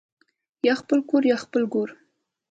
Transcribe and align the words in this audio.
یا 0.65 0.73
خپل 0.81 0.99
کور 1.09 1.23
یا 1.31 1.37
خپل 1.43 1.63
ګور 1.73 1.89